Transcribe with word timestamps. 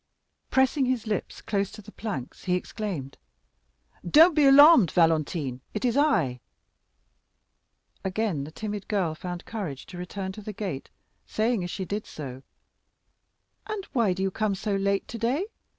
Pressing 0.49 0.87
his 0.87 1.05
lips 1.05 1.41
close 1.43 1.69
to 1.69 1.79
the 1.83 1.91
planks, 1.91 2.45
he 2.45 2.55
exclaimed: 2.55 3.19
"Don't 4.03 4.33
be 4.33 4.45
alarmed, 4.45 4.89
Valentine—it 4.89 5.85
is 5.85 5.95
I!" 5.95 6.39
Again 8.03 8.43
the 8.43 8.49
timid 8.51 8.87
girl 8.87 9.13
found 9.13 9.45
courage 9.45 9.85
to 9.85 9.99
return 9.99 10.31
to 10.31 10.41
the 10.41 10.53
gate, 10.53 10.89
saying, 11.27 11.63
as 11.63 11.69
she 11.69 11.85
did 11.85 12.07
so: 12.07 12.41
"And 13.67 13.85
why 13.93 14.13
do 14.13 14.23
you 14.23 14.31
come 14.31 14.55
so 14.55 14.75
late 14.75 15.07
today? 15.07 15.45